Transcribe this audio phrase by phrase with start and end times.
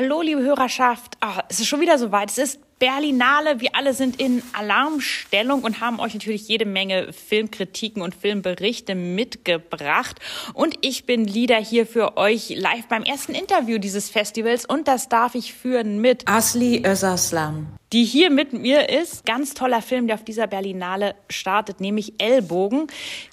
[0.00, 1.18] Hallo, liebe Hörerschaft.
[1.20, 2.30] Oh, es ist schon wieder soweit.
[2.30, 3.60] Es ist Berlinale.
[3.60, 10.20] Wir alle sind in Alarmstellung und haben euch natürlich jede Menge Filmkritiken und Filmberichte mitgebracht.
[10.54, 15.08] Und ich bin Lieder hier für euch live beim ersten Interview dieses Festivals und das
[15.08, 19.24] darf ich führen mit Asli Özaslan die hier mit mir ist.
[19.24, 22.86] Ganz toller Film, der auf dieser Berlinale startet, nämlich Ellbogen.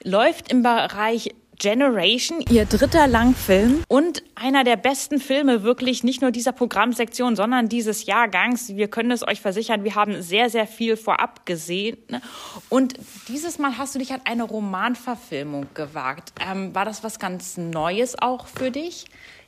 [0.04, 6.32] Läuft im Bereich Generation, ihr dritter Langfilm und einer der besten Filme wirklich nicht nur
[6.32, 8.76] dieser Programmsektion, sondern dieses Jahrgangs.
[8.76, 11.98] Wir können es euch versichern, wir haben sehr, sehr viel vorab gesehen.
[12.70, 12.96] Und
[13.27, 16.34] dieses Mal hast du dich an eine Romanverfilmung gewagt.
[16.46, 19.05] Ähm, war das was ganz Neues auch für dich?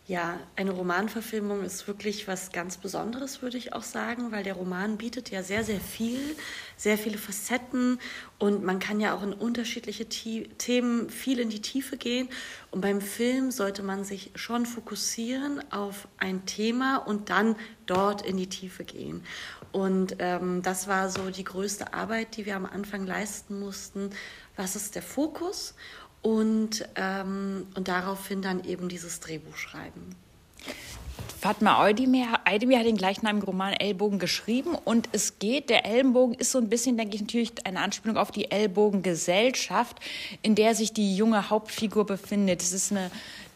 [0.08, 4.96] Ja, eine Romanverfilmung ist wirklich was ganz Besonderes, würde ich auch sagen, weil der Roman
[4.96, 6.38] bietet ja sehr, sehr viel,
[6.78, 8.00] sehr viele Facetten
[8.40, 12.30] und man kann ja auch in unterschiedliche Themen viel in die Tiefe gehen.
[12.72, 18.38] Und beim Film sollte man sich schon fokussieren auf ein Thema und dann dort in
[18.38, 19.26] die Tiefe gehen.
[19.74, 24.12] Und ähm, das war so die größte Arbeit, die wir am Anfang leisten mussten.
[24.56, 25.76] Was ist der Fokus?
[26.28, 30.14] Und, ähm, und daraufhin dann eben dieses Drehbuch schreiben.
[31.40, 36.58] Fatma Eudemir hat den gleichnamigen Roman Ellbogen geschrieben und es geht, der Ellenbogen ist so
[36.58, 40.00] ein bisschen, denke ich, natürlich eine Anspielung auf die Ellbogengesellschaft,
[40.42, 42.62] in der sich die junge Hauptfigur befindet.
[42.62, 43.10] Es ist eine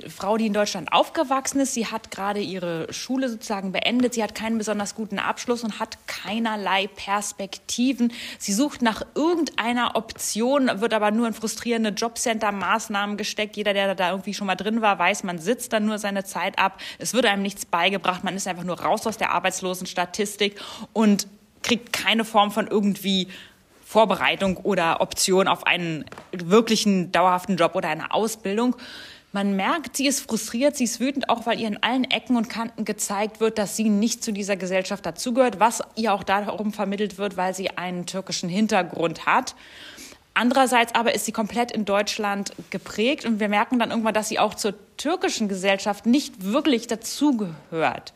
[0.09, 1.73] Frau, die in Deutschland aufgewachsen ist.
[1.73, 4.13] Sie hat gerade ihre Schule sozusagen beendet.
[4.13, 8.13] Sie hat keinen besonders guten Abschluss und hat keinerlei Perspektiven.
[8.39, 13.57] Sie sucht nach irgendeiner Option, wird aber nur in frustrierende Jobcenter-Maßnahmen gesteckt.
[13.57, 16.59] Jeder, der da irgendwie schon mal drin war, weiß, man sitzt dann nur seine Zeit
[16.59, 16.79] ab.
[16.99, 18.23] Es wird einem nichts beigebracht.
[18.23, 20.59] Man ist einfach nur raus aus der Arbeitslosenstatistik
[20.93, 21.27] und
[21.63, 23.27] kriegt keine Form von irgendwie
[23.91, 28.77] Vorbereitung oder Option auf einen wirklichen dauerhaften Job oder eine Ausbildung.
[29.33, 32.49] Man merkt, sie ist frustriert, sie ist wütend, auch weil ihr in allen Ecken und
[32.49, 37.17] Kanten gezeigt wird, dass sie nicht zu dieser Gesellschaft dazugehört, was ihr auch darum vermittelt
[37.17, 39.55] wird, weil sie einen türkischen Hintergrund hat.
[40.33, 44.39] Andererseits aber ist sie komplett in Deutschland geprägt und wir merken dann irgendwann, dass sie
[44.39, 48.13] auch zur türkischen Gesellschaft nicht wirklich dazugehört.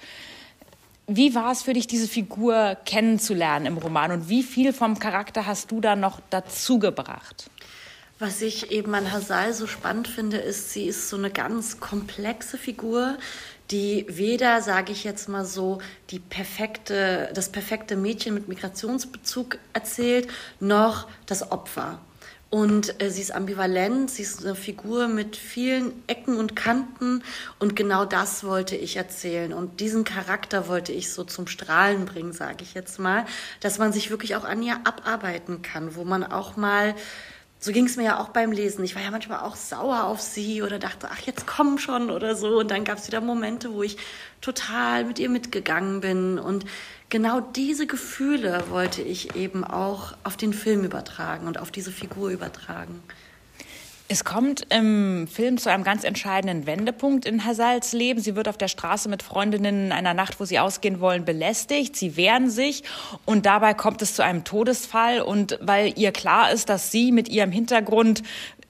[1.07, 5.45] Wie war es für dich, diese Figur kennenzulernen im Roman und wie viel vom Charakter
[5.45, 7.49] hast du da noch dazugebracht?
[8.17, 12.57] Was ich eben an Hasal so spannend finde, ist, sie ist so eine ganz komplexe
[12.57, 13.17] Figur,
[13.71, 15.79] die weder, sage ich jetzt mal so,
[16.11, 20.29] die perfekte, das perfekte Mädchen mit Migrationsbezug erzählt,
[20.61, 21.99] noch das Opfer.
[22.49, 27.21] Und äh, sie ist ambivalent, sie ist eine Figur mit vielen Ecken und Kanten
[27.59, 29.51] und genau das wollte ich erzählen.
[29.51, 33.25] Und diesen Charakter wollte ich so zum Strahlen bringen, sage ich jetzt mal,
[33.59, 36.95] dass man sich wirklich auch an ihr abarbeiten kann, wo man auch mal
[37.65, 38.85] so ging es mir ja auch beim Lesen.
[38.85, 42.35] Ich war ja manchmal auch sauer auf sie oder dachte, ach, jetzt komm schon oder
[42.35, 42.59] so.
[42.59, 43.97] Und dann gab es wieder Momente, wo ich
[44.39, 46.37] total mit ihr mitgegangen bin.
[46.37, 46.65] Und
[47.09, 52.29] genau diese Gefühle wollte ich eben auch auf den Film übertragen und auf diese Figur
[52.29, 53.01] übertragen.
[54.07, 58.19] Es kommt im Film zu einem ganz entscheidenden Wendepunkt in Hasals Leben.
[58.19, 61.95] Sie wird auf der Straße mit Freundinnen in einer Nacht, wo sie ausgehen wollen, belästigt.
[61.95, 62.83] Sie wehren sich
[63.25, 65.21] und dabei kommt es zu einem Todesfall.
[65.21, 68.21] Und weil ihr klar ist, dass sie mit ihrem Hintergrund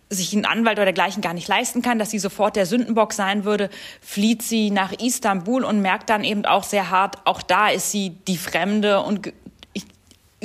[0.10, 3.44] sich einen Anwalt oder dergleichen gar nicht leisten kann, dass sie sofort der Sündenbock sein
[3.44, 3.70] würde,
[4.00, 8.12] flieht sie nach Istanbul und merkt dann eben auch sehr hart, auch da ist sie
[8.28, 9.34] die Fremde und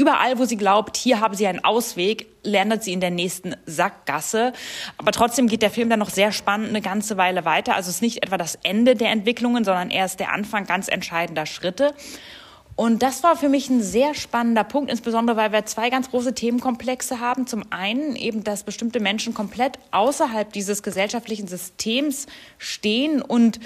[0.01, 4.55] überall, wo sie glaubt, hier haben sie einen Ausweg, landet sie in der nächsten Sackgasse.
[4.97, 7.75] Aber trotzdem geht der Film dann noch sehr spannend eine ganze Weile weiter.
[7.75, 11.45] Also es ist nicht etwa das Ende der Entwicklungen, sondern erst der Anfang ganz entscheidender
[11.45, 11.95] Schritte.
[12.77, 16.35] Und das war für mich ein sehr spannender Punkt, insbesondere weil wir zwei ganz große
[16.35, 17.47] Themenkomplexe haben.
[17.47, 23.61] Zum einen eben, dass bestimmte Menschen komplett außerhalb dieses gesellschaftlichen Systems stehen und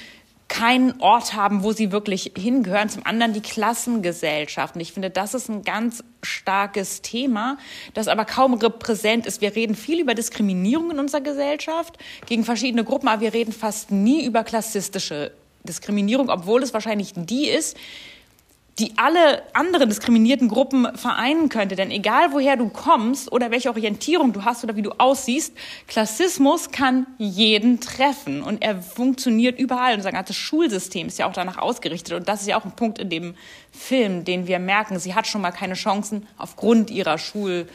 [0.54, 2.88] keinen Ort haben, wo sie wirklich hingehören.
[2.88, 4.76] Zum anderen die Klassengesellschaft.
[4.76, 7.58] Und ich finde, das ist ein ganz starkes Thema,
[7.92, 9.40] das aber kaum repräsent ist.
[9.40, 13.90] Wir reden viel über Diskriminierung in unserer Gesellschaft gegen verschiedene Gruppen, aber wir reden fast
[13.90, 15.32] nie über klassistische
[15.64, 17.76] Diskriminierung, obwohl es wahrscheinlich die ist,
[18.78, 21.76] die alle anderen diskriminierten Gruppen vereinen könnte.
[21.76, 25.54] Denn egal woher du kommst oder welche Orientierung du hast oder wie du aussiehst,
[25.86, 29.94] Klassismus kann jeden treffen und er funktioniert überall.
[29.94, 32.98] Unser ganzes Schulsystem ist ja auch danach ausgerichtet und das ist ja auch ein Punkt
[32.98, 33.34] in dem
[33.70, 34.98] Film, den wir merken.
[34.98, 37.68] Sie hat schon mal keine Chancen aufgrund ihrer Schulkarriere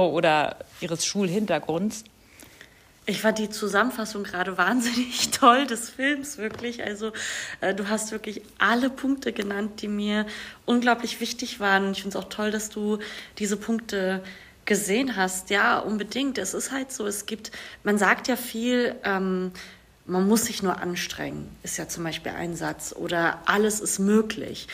[0.00, 2.04] ja, oder ihres Schulhintergrunds.
[3.08, 6.82] Ich fand die Zusammenfassung gerade wahnsinnig toll des Films, wirklich.
[6.82, 7.12] Also
[7.60, 10.26] äh, du hast wirklich alle Punkte genannt, die mir
[10.64, 11.92] unglaublich wichtig waren.
[11.92, 12.98] Ich finde es auch toll, dass du
[13.38, 14.24] diese Punkte
[14.64, 15.50] gesehen hast.
[15.50, 16.36] Ja, unbedingt.
[16.36, 17.52] Es ist halt so, es gibt,
[17.84, 19.52] man sagt ja viel, ähm,
[20.04, 22.92] man muss sich nur anstrengen, ist ja zum Beispiel ein Satz.
[22.92, 24.66] Oder alles ist möglich.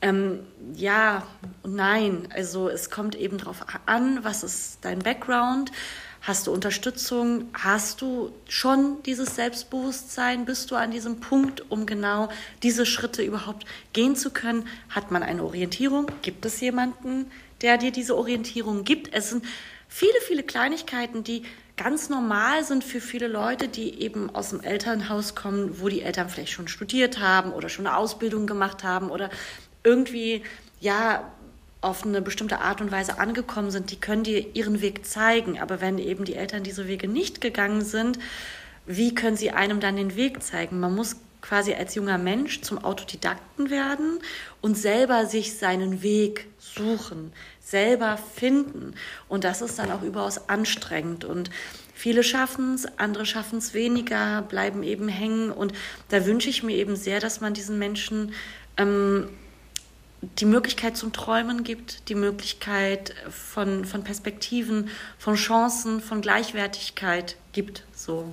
[0.00, 0.40] Ähm,
[0.74, 1.26] ja
[1.64, 2.28] und nein.
[2.32, 5.72] Also es kommt eben darauf an, was ist dein Background.
[6.22, 7.48] Hast du Unterstützung?
[7.52, 10.44] Hast du schon dieses Selbstbewusstsein?
[10.44, 12.28] Bist du an diesem Punkt, um genau
[12.62, 14.68] diese Schritte überhaupt gehen zu können?
[14.88, 16.06] Hat man eine Orientierung?
[16.22, 17.28] Gibt es jemanden,
[17.60, 19.12] der dir diese Orientierung gibt?
[19.12, 19.44] Es sind
[19.88, 21.42] viele, viele Kleinigkeiten, die
[21.76, 26.28] ganz normal sind für viele Leute, die eben aus dem Elternhaus kommen, wo die Eltern
[26.28, 29.28] vielleicht schon studiert haben oder schon eine Ausbildung gemacht haben oder
[29.82, 30.44] irgendwie
[30.78, 31.32] ja
[31.82, 35.60] auf eine bestimmte Art und Weise angekommen sind, die können dir ihren Weg zeigen.
[35.60, 38.18] Aber wenn eben die Eltern diese Wege nicht gegangen sind,
[38.86, 40.80] wie können sie einem dann den Weg zeigen?
[40.80, 44.20] Man muss quasi als junger Mensch zum Autodidakten werden
[44.60, 48.94] und selber sich seinen Weg suchen, selber finden.
[49.28, 51.24] Und das ist dann auch überaus anstrengend.
[51.24, 51.50] Und
[51.92, 55.50] viele schaffen es, andere schaffen es weniger, bleiben eben hängen.
[55.50, 55.72] Und
[56.10, 58.34] da wünsche ich mir eben sehr, dass man diesen Menschen
[58.76, 59.28] ähm,
[60.38, 64.88] die Möglichkeit zum Träumen gibt, die Möglichkeit von, von Perspektiven,
[65.18, 67.82] von Chancen, von Gleichwertigkeit gibt.
[67.94, 68.32] So.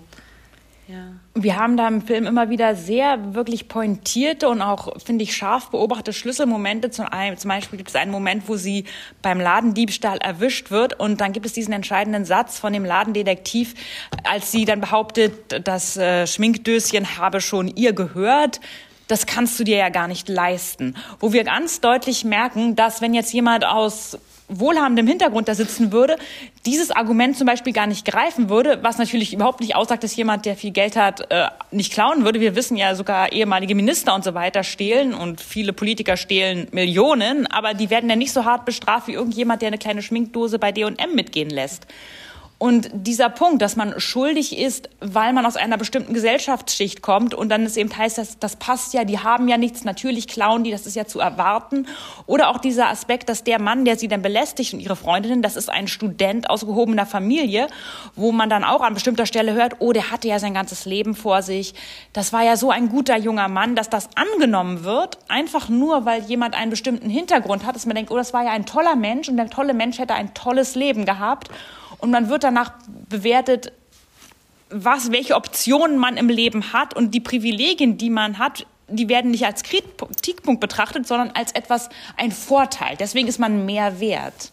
[0.87, 1.13] Ja.
[1.35, 5.69] Wir haben da im Film immer wieder sehr wirklich pointierte und auch, finde ich, scharf
[5.69, 6.89] beobachtete Schlüsselmomente.
[6.89, 7.05] Zum,
[7.37, 8.85] zum Beispiel gibt es einen Moment, wo sie
[9.21, 13.75] beim Ladendiebstahl erwischt wird und dann gibt es diesen entscheidenden Satz von dem Ladendetektiv,
[14.23, 18.59] als sie dann behauptet, das äh, Schminkdöschen habe schon ihr gehört
[19.09, 20.95] das kannst du dir ja gar nicht leisten.
[21.19, 24.17] Wo wir ganz deutlich merken, dass wenn jetzt jemand aus
[24.49, 26.15] wohlhabendem Hintergrund da sitzen würde,
[26.65, 30.45] dieses Argument zum Beispiel gar nicht greifen würde, was natürlich überhaupt nicht aussagt, dass jemand,
[30.45, 32.39] der viel Geld hat, äh, nicht klauen würde.
[32.39, 37.47] Wir wissen ja sogar ehemalige Minister und so weiter stehlen und viele Politiker stehlen Millionen,
[37.47, 40.71] aber die werden ja nicht so hart bestraft wie irgendjemand, der eine kleine Schminkdose bei
[40.71, 41.87] D&M mitgehen lässt.
[42.61, 47.47] Und dieser Punkt, dass man schuldig ist, weil man aus einer bestimmten Gesellschaftsschicht kommt und
[47.47, 50.71] dann es eben heißt, dass, das passt ja, die haben ja nichts, natürlich klauen die,
[50.71, 51.87] das ist ja zu erwarten.
[52.25, 55.55] Oder auch dieser Aspekt, dass der Mann, der sie dann belästigt und ihre Freundinnen, das
[55.55, 57.67] ist ein Student aus gehobener Familie,
[58.17, 61.15] wo man dann auch an bestimmter Stelle hört, oh, der hatte ja sein ganzes Leben
[61.15, 61.73] vor sich.
[62.11, 66.23] Das war ja so ein guter junger Mann, dass das angenommen wird, einfach nur, weil
[66.23, 69.29] jemand einen bestimmten Hintergrund hat, dass man denkt, oh, das war ja ein toller Mensch
[69.29, 71.49] und der tolle Mensch hätte ein tolles Leben gehabt.
[71.99, 72.73] Und man wird danach
[73.09, 73.71] bewertet,
[74.69, 79.31] was, welche Optionen man im Leben hat und die Privilegien, die man hat, die werden
[79.31, 82.95] nicht als Kritikpunkt betrachtet, sondern als etwas, ein Vorteil.
[82.97, 84.51] Deswegen ist man mehr wert.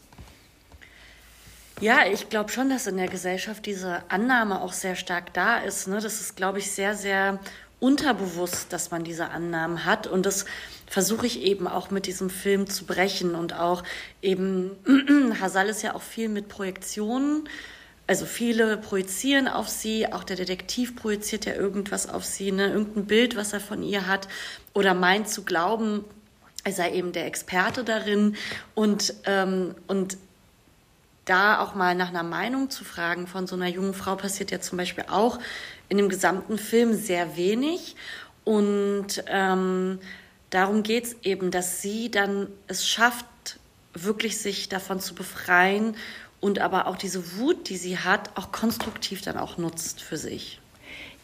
[1.81, 5.89] Ja, ich glaube schon, dass in der Gesellschaft diese Annahme auch sehr stark da ist.
[5.89, 6.01] Ne?
[6.01, 7.39] Das ist, glaube ich, sehr, sehr
[7.81, 10.07] unterbewusst, dass man diese Annahmen hat.
[10.07, 10.47] Und das
[10.87, 13.35] versuche ich eben auch mit diesem Film zu brechen.
[13.35, 13.83] Und auch
[14.23, 14.71] eben,
[15.41, 17.49] Hasal ist ja auch viel mit Projektionen.
[18.07, 22.69] Also viele projizieren auf sie, auch der Detektiv projiziert ja irgendwas auf sie, ne?
[22.69, 24.29] irgendein Bild, was er von ihr hat
[24.75, 26.05] oder meint zu glauben,
[26.63, 28.37] er sei eben der Experte darin.
[28.75, 30.19] Und, ähm, und
[31.27, 34.61] da auch mal nach einer Meinung zu fragen von so einer jungen Frau passiert ja
[34.61, 35.39] zum Beispiel auch
[35.89, 37.97] in dem gesamten Film sehr wenig.
[38.45, 39.99] Und ähm,
[40.51, 43.27] darum geht es eben, dass sie dann es schafft,
[43.93, 45.97] wirklich sich davon zu befreien
[46.41, 50.61] und aber auch diese Wut, die sie hat, auch konstruktiv dann auch nutzt für sich.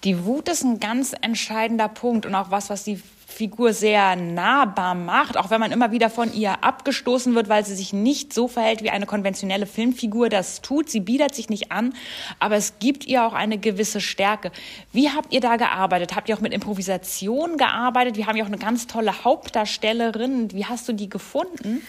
[0.04, 3.00] Die Wut ist ein ganz entscheidender Punkt und auch was, was die
[3.32, 7.74] Figur sehr nahbar macht, auch wenn man immer wieder von ihr abgestoßen wird, weil sie
[7.74, 10.88] sich nicht so verhält, wie eine konventionelle Filmfigur das tut.
[10.90, 11.94] Sie biedert sich nicht an,
[12.38, 14.52] aber es gibt ihr auch eine gewisse Stärke.
[14.92, 16.14] Wie habt ihr da gearbeitet?
[16.14, 18.16] Habt ihr auch mit Improvisation gearbeitet?
[18.16, 20.52] Wir haben ja auch eine ganz tolle Hauptdarstellerin.
[20.52, 21.82] Wie hast du die gefunden?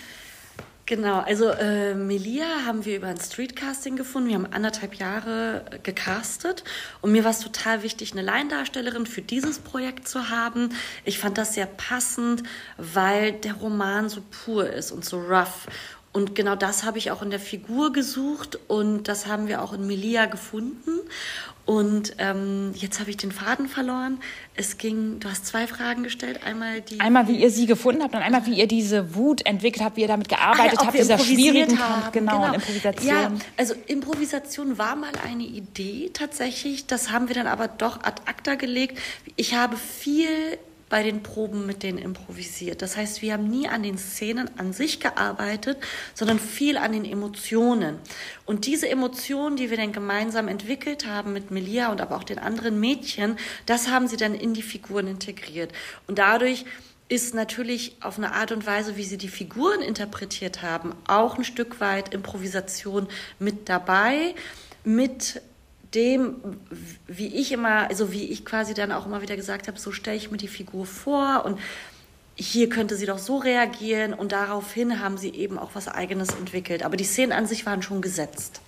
[0.85, 4.27] Genau, also äh, Melia haben wir über ein Streetcasting gefunden.
[4.27, 6.65] Wir haben anderthalb Jahre gecastet
[6.99, 10.71] und mir war es total wichtig, eine Laiendarstellerin für dieses Projekt zu haben.
[11.05, 12.43] Ich fand das sehr passend,
[12.75, 15.67] weil der Roman so pur ist und so rough.
[16.13, 19.73] Und genau das habe ich auch in der Figur gesucht und das haben wir auch
[19.73, 20.99] in Melia gefunden.
[21.65, 24.19] Und ähm, jetzt habe ich den Faden verloren.
[24.53, 26.41] Es ging, du hast zwei Fragen gestellt.
[26.45, 26.99] Einmal die.
[26.99, 30.01] Einmal, wie ihr sie gefunden habt und einmal, wie ihr diese Wut entwickelt habt, wie
[30.01, 32.11] ihr damit gearbeitet ah, ja, habt, dieser schwierigen Kampf.
[32.11, 32.53] Genau, genau.
[32.53, 33.07] Improvisation.
[33.07, 36.85] Ja, also Improvisation war mal eine Idee tatsächlich.
[36.85, 38.99] Das haben wir dann aber doch ad acta gelegt.
[39.37, 40.59] Ich habe viel
[40.93, 42.83] bei den Proben mit denen improvisiert.
[42.83, 45.79] Das heißt, wir haben nie an den Szenen an sich gearbeitet,
[46.13, 47.97] sondern viel an den Emotionen.
[48.45, 52.37] Und diese Emotionen, die wir dann gemeinsam entwickelt haben mit Melia und aber auch den
[52.37, 55.71] anderen Mädchen, das haben sie dann in die Figuren integriert.
[56.05, 56.63] Und dadurch
[57.09, 61.43] ist natürlich auf eine Art und Weise, wie sie die Figuren interpretiert haben, auch ein
[61.43, 63.07] Stück weit Improvisation
[63.39, 64.35] mit dabei,
[64.83, 65.41] mit
[65.95, 66.35] dem,
[67.07, 70.17] wie ich immer, also wie ich quasi dann auch immer wieder gesagt habe, so stelle
[70.17, 71.59] ich mir die Figur vor und
[72.35, 76.83] hier könnte sie doch so reagieren und daraufhin haben sie eben auch was Eigenes entwickelt.
[76.83, 78.61] Aber die Szenen an sich waren schon gesetzt.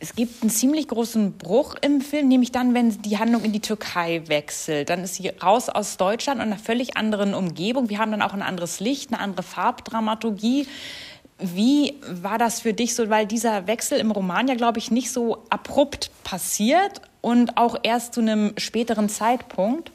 [0.00, 3.60] Es gibt einen ziemlich großen Bruch im Film, nämlich dann, wenn die Handlung in die
[3.60, 4.90] Türkei wechselt.
[4.90, 7.88] Dann ist sie raus aus Deutschland und einer völlig anderen Umgebung.
[7.88, 10.66] Wir haben dann auch ein anderes Licht, eine andere Farbdramaturgie.
[11.38, 15.10] Wie war das für dich so, weil dieser Wechsel im Roman ja, glaube ich, nicht
[15.10, 19.90] so abrupt passiert und auch erst zu einem späteren Zeitpunkt?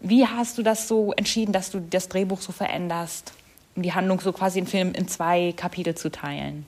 [0.00, 3.32] Wie hast du das so entschieden, dass du das Drehbuch so veränderst,
[3.74, 6.66] um die Handlung so quasi im Film in zwei Kapitel zu teilen?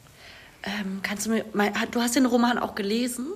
[0.65, 1.45] Ähm, kannst du mir,
[1.91, 3.27] du hast den Roman auch gelesen?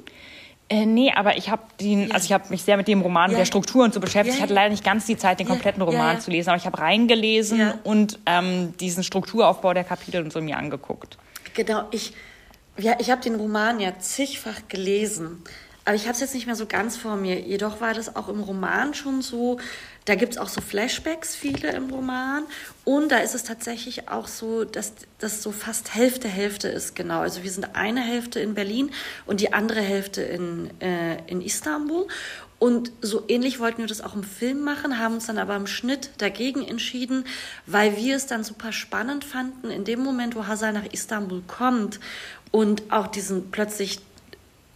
[0.73, 2.07] Äh, nee, aber ich habe ja.
[2.14, 3.38] also ich mich sehr mit dem Roman, ja.
[3.38, 4.35] der Struktur und so beschäftigt.
[4.35, 6.64] Ja, ich hatte leider nicht ganz die Zeit, den kompletten Roman zu lesen, aber ich
[6.64, 11.19] habe reingelesen und ähm, diesen Strukturaufbau der Kapitel und so mir angeguckt.
[11.55, 12.14] Genau, ich,
[12.79, 15.45] ja, ich habe den Roman ja zigfach gelesen.
[15.85, 17.41] Aber ich habe es jetzt nicht mehr so ganz vor mir.
[17.41, 19.59] Jedoch war das auch im Roman schon so.
[20.04, 22.44] Da gibt es auch so Flashbacks, viele im Roman.
[22.85, 27.21] Und da ist es tatsächlich auch so, dass das so fast Hälfte Hälfte ist, genau.
[27.21, 28.90] Also wir sind eine Hälfte in Berlin
[29.26, 32.09] und die andere Hälfte in, äh, in Istanbul.
[32.59, 35.66] Und so ähnlich wollten wir das auch im Film machen, haben uns dann aber im
[35.66, 37.25] Schnitt dagegen entschieden,
[37.66, 41.99] weil wir es dann super spannend fanden, in dem Moment, wo Hazal nach Istanbul kommt
[42.52, 43.99] und auch diesen plötzlich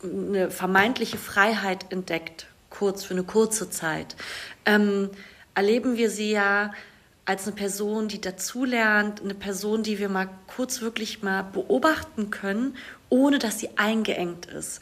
[0.02, 4.16] eine vermeintliche Freiheit entdeckt, kurz für eine kurze Zeit,
[4.64, 5.10] ähm,
[5.54, 6.72] erleben wir sie ja
[7.24, 12.76] als eine Person, die dazulernt, eine Person, die wir mal kurz wirklich mal beobachten können,
[13.08, 14.80] ohne dass sie eingeengt ist.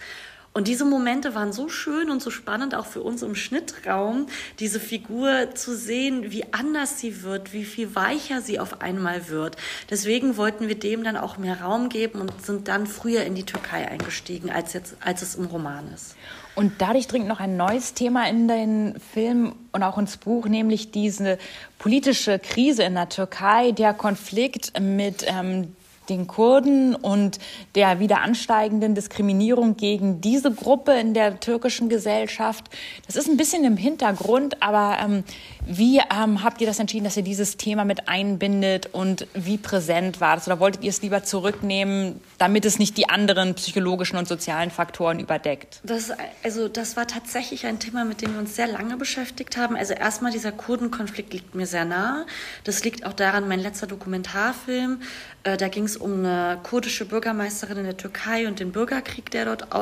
[0.56, 4.26] Und diese Momente waren so schön und so spannend auch für uns im Schnittraum,
[4.61, 9.56] diese Figur zu sehen, wie anders sie wird, wie viel weicher sie auf einmal wird.
[9.90, 13.42] Deswegen wollten wir dem dann auch mehr Raum geben und sind dann früher in die
[13.42, 16.14] Türkei eingestiegen, als, jetzt, als es im Roman ist.
[16.54, 20.92] Und dadurch dringt noch ein neues Thema in den Film und auch ins Buch, nämlich
[20.92, 21.37] diese
[21.80, 25.75] politische Krise in der Türkei, der Konflikt mit ähm,
[26.08, 27.38] den Kurden und
[27.75, 32.64] der wieder ansteigenden Diskriminierung gegen diese Gruppe in der türkischen Gesellschaft.
[33.06, 35.25] Das ist ein bisschen im Hintergrund, aber ähm,
[35.66, 40.21] wie ähm, habt ihr das entschieden, dass ihr dieses Thema mit einbindet und wie präsent
[40.21, 40.47] war das?
[40.47, 45.21] Oder wolltet ihr es lieber zurücknehmen, damit es nicht die anderen psychologischen und sozialen Faktoren
[45.21, 45.80] überdeckt?
[45.83, 49.76] Das, also das war tatsächlich ein Thema, mit dem wir uns sehr lange beschäftigt haben.
[49.76, 52.26] Also erstmal dieser Kurdenkonflikt liegt mir sehr nahe.
[52.64, 55.00] Das liegt auch daran, mein letzter Dokumentarfilm,
[55.44, 59.44] äh, da ging es um eine kurdische Bürgermeisterin in der Türkei und den Bürgerkrieg, der
[59.44, 59.73] dort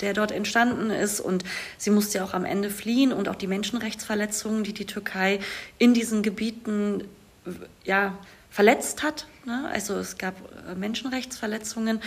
[0.00, 1.20] der dort entstanden ist.
[1.20, 1.44] Und
[1.78, 5.40] sie musste ja auch am Ende fliehen und auch die Menschenrechtsverletzungen, die die Türkei
[5.78, 7.04] in diesen Gebieten
[7.84, 8.16] ja,
[8.50, 9.26] verletzt hat.
[9.44, 9.68] Ne?
[9.72, 10.34] Also es gab
[10.68, 12.00] äh, Menschenrechtsverletzungen.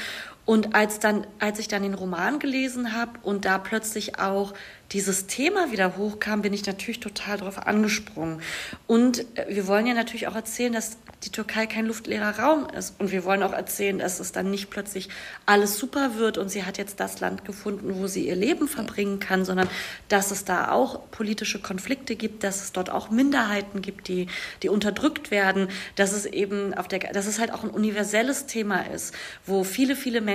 [0.45, 4.53] Und als, dann, als ich dann den Roman gelesen habe und da plötzlich auch
[4.91, 8.41] dieses Thema wieder hochkam, bin ich natürlich total darauf angesprungen.
[8.85, 12.99] Und äh, wir wollen ja natürlich auch erzählen, dass die Türkei kein luftleerer Raum ist.
[12.99, 15.09] Und wir wollen auch erzählen, dass es dann nicht plötzlich
[15.47, 19.19] alles super wird und sie hat jetzt das Land gefunden, wo sie ihr Leben verbringen
[19.19, 19.67] kann, sondern
[20.07, 24.27] dass es da auch politische Konflikte gibt, dass es dort auch Minderheiten gibt, die,
[24.61, 28.81] die unterdrückt werden, dass es eben auf der, dass es halt auch ein universelles Thema
[28.81, 29.15] ist,
[29.47, 30.34] wo viele, viele Menschen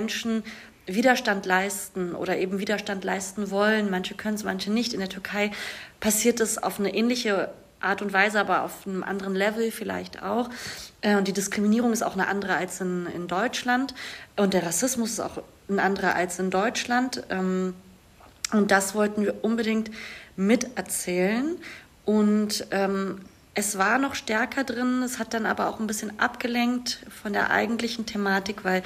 [0.87, 3.91] Widerstand leisten oder eben Widerstand leisten wollen.
[3.91, 4.93] Manche können es, manche nicht.
[4.93, 5.51] In der Türkei
[6.01, 10.51] passiert es auf eine ähnliche Art und Weise, aber auf einem anderen Level vielleicht auch.
[11.01, 13.95] Äh, und die Diskriminierung ist auch eine andere als in, in Deutschland.
[14.37, 17.23] Und der Rassismus ist auch ein anderer als in Deutschland.
[17.31, 17.75] Ähm,
[18.53, 19.91] und das wollten wir unbedingt
[20.37, 21.57] miterzählen.
[22.05, 23.21] Und ähm,
[23.55, 27.51] es war noch stärker drin, es hat dann aber auch ein bisschen abgelenkt von der
[27.51, 28.83] eigentlichen Thematik, weil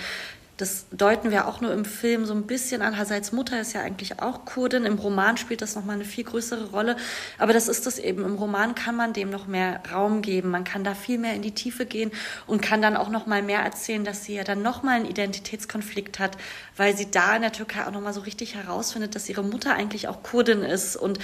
[0.57, 2.97] das deuten wir auch nur im Film so ein bisschen an.
[2.97, 4.85] Hazals Mutter ist ja eigentlich auch Kurdin.
[4.85, 6.97] Im Roman spielt das nochmal eine viel größere Rolle.
[7.39, 8.25] Aber das ist das eben.
[8.25, 10.51] Im Roman kann man dem noch mehr Raum geben.
[10.51, 12.13] Man kann da viel mehr in die Tiefe gehen
[12.47, 16.37] und kann dann auch nochmal mehr erzählen, dass sie ja dann nochmal einen Identitätskonflikt hat,
[16.77, 20.07] weil sie da in der Türkei auch nochmal so richtig herausfindet, dass ihre Mutter eigentlich
[20.07, 20.95] auch Kurdin ist.
[20.95, 21.19] Und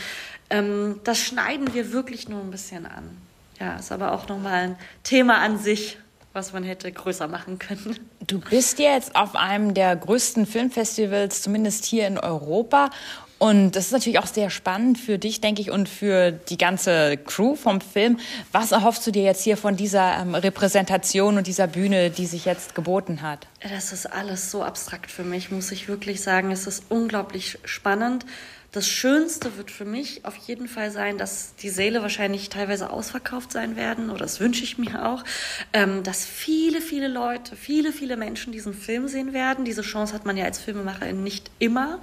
[0.50, 3.16] ähm, das schneiden wir wirklich nur ein bisschen an.
[3.60, 5.98] Ja, ist aber auch nochmal ein Thema an sich
[6.32, 7.98] was man hätte größer machen können.
[8.26, 12.90] Du bist jetzt auf einem der größten Filmfestivals, zumindest hier in Europa.
[13.38, 17.16] Und das ist natürlich auch sehr spannend für dich, denke ich, und für die ganze
[17.16, 18.18] Crew vom Film.
[18.52, 22.44] Was erhoffst du dir jetzt hier von dieser ähm, Repräsentation und dieser Bühne, die sich
[22.44, 23.46] jetzt geboten hat?
[23.62, 26.50] Das ist alles so abstrakt für mich, muss ich wirklich sagen.
[26.52, 28.26] Es ist unglaublich spannend.
[28.72, 33.50] Das Schönste wird für mich auf jeden Fall sein, dass die Säle wahrscheinlich teilweise ausverkauft
[33.50, 35.24] sein werden, oder das wünsche ich mir auch,
[35.72, 39.64] ähm, dass viele, viele Leute, viele, viele Menschen diesen Film sehen werden.
[39.64, 42.00] Diese Chance hat man ja als Filmemacherin nicht immer.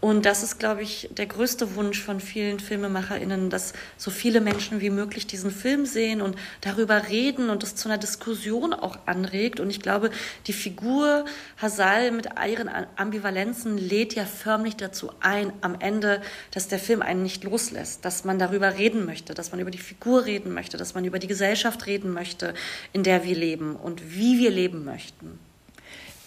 [0.00, 4.80] Und das ist, glaube ich, der größte Wunsch von vielen FilmemacherInnen, dass so viele Menschen
[4.80, 9.60] wie möglich diesen Film sehen und darüber reden und es zu einer Diskussion auch anregt.
[9.60, 10.10] Und ich glaube,
[10.46, 11.26] die Figur
[11.58, 17.22] Hasal mit ihren Ambivalenzen lädt ja förmlich dazu ein, am Ende, dass der Film einen
[17.22, 20.94] nicht loslässt, dass man darüber reden möchte, dass man über die Figur reden möchte, dass
[20.94, 22.54] man über die Gesellschaft reden möchte,
[22.94, 25.38] in der wir leben und wie wir leben möchten.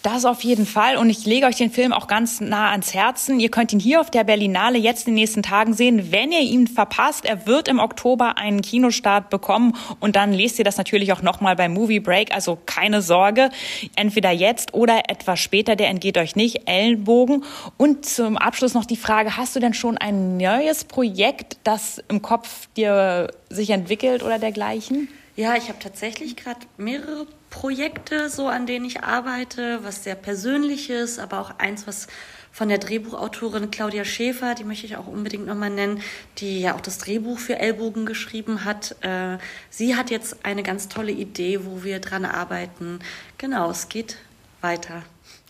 [0.04, 0.98] Das auf jeden Fall.
[0.98, 3.40] Und ich lege euch den Film auch ganz nah ans Herzen.
[3.40, 6.12] Ihr könnt ihn hier auf der Berlinale jetzt in den nächsten Tagen sehen.
[6.12, 9.74] Wenn ihr ihn verpasst, er wird im Oktober einen Kinostart bekommen.
[10.00, 12.34] Und dann lest ihr das natürlich auch nochmal beim Movie Break.
[12.34, 13.48] Also keine Sorge.
[13.96, 15.74] Entweder jetzt oder etwas später.
[15.74, 16.68] Der entgeht euch nicht.
[16.68, 17.42] Ellenbogen.
[17.78, 22.20] Und zum Abschluss noch die Frage, hast du denn schon ein neues Projekt, das im
[22.20, 25.08] Kopf dir sich entwickelt oder dergleichen?
[25.34, 31.20] Ja, ich habe tatsächlich gerade mehrere Projekte, so an denen ich arbeite, was sehr persönliches,
[31.20, 32.08] aber auch eins, was
[32.50, 36.02] von der Drehbuchautorin Claudia Schäfer, die möchte ich auch unbedingt nochmal nennen,
[36.38, 38.96] die ja auch das Drehbuch für Ellbogen geschrieben hat.
[39.02, 39.38] Äh,
[39.70, 42.98] sie hat jetzt eine ganz tolle Idee, wo wir dran arbeiten.
[43.38, 44.16] Genau, es geht
[44.60, 45.04] weiter.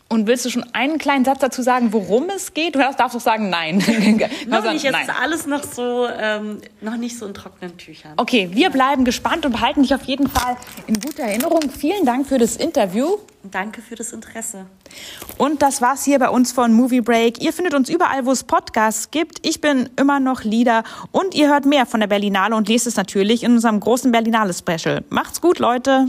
[0.08, 2.74] Und willst du schon einen kleinen Satz dazu sagen, worum es geht?
[2.74, 3.78] Du darfst auch sagen, nein.
[4.46, 5.06] noch nicht, es nein.
[5.06, 8.12] ist alles noch so, ähm, noch nicht so in trockenen Tüchern.
[8.16, 10.56] Okay, wir bleiben gespannt und behalten dich auf jeden Fall
[10.86, 11.62] in guter Erinnerung.
[11.70, 13.16] Vielen Dank für das Interview.
[13.42, 14.66] Danke für das Interesse.
[15.36, 17.42] Und das war's hier bei uns von Movie Break.
[17.42, 19.46] Ihr findet uns überall, wo es Podcasts gibt.
[19.46, 22.96] Ich bin immer noch Lieder und ihr hört mehr von der Berlinale und lest es
[22.96, 25.02] natürlich in unserem großen Berlinale Special.
[25.10, 26.08] Macht's gut, Leute.